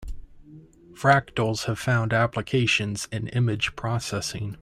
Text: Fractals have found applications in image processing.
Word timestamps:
Fractals 0.93 1.65
have 1.65 1.77
found 1.77 2.11
applications 2.11 3.07
in 3.11 3.27
image 3.27 3.75
processing. 3.75 4.57